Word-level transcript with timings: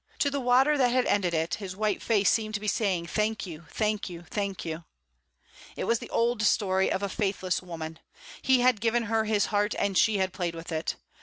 To 0.17 0.31
the 0.31 0.39
water 0.39 0.79
that 0.79 0.87
had 0.91 1.05
ended 1.05 1.35
it 1.35 1.53
his 1.61 1.75
white 1.75 2.01
face 2.01 2.27
seemed 2.31 2.55
to 2.55 2.59
be 2.59 2.67
saying, 2.67 3.05
"Thank 3.05 3.45
you, 3.45 3.67
thank 3.69 4.09
you, 4.09 4.23
thank 4.31 4.65
you." 4.65 4.83
It 5.75 5.83
was 5.83 5.99
the 5.99 6.09
old 6.09 6.41
story 6.41 6.91
of 6.91 7.03
a 7.03 7.07
faithless 7.07 7.61
woman. 7.61 7.99
He 8.41 8.61
had 8.61 8.81
given 8.81 9.03
her 9.03 9.25
his 9.25 9.51
heart, 9.53 9.75
and 9.77 9.95
she 9.95 10.17
had 10.17 10.33
played 10.33 10.55
with 10.55 10.71
it. 10.71 10.95